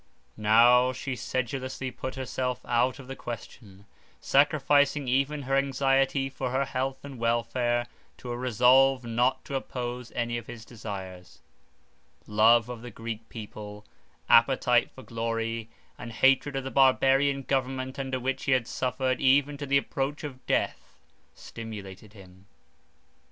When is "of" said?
2.97-3.05, 10.39-10.47, 12.67-12.81, 16.55-16.63, 20.23-20.43